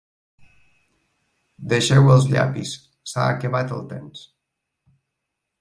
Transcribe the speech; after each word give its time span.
Deixeu 1.75 2.09
els 2.15 2.27
llapis, 2.33 2.73
s'ha 3.13 3.29
acabat 3.37 3.77
el 3.79 3.87
temps. 3.93 4.29